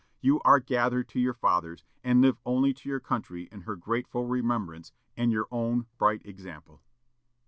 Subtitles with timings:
[0.19, 4.25] You are gathered to your fathers, and live only to your country in her grateful
[4.25, 6.81] remembrance and your own bright example."